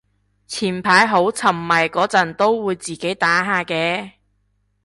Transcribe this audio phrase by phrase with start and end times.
[0.47, 4.13] 前排好沉迷嗰陣都會自己打下嘅